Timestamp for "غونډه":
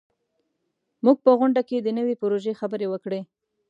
1.39-1.61